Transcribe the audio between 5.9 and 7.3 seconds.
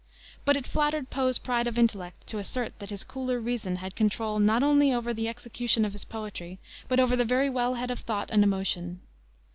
his poetry, but over the